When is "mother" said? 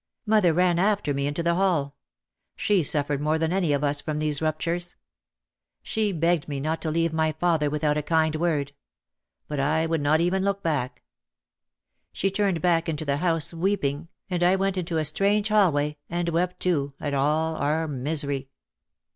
0.25-0.51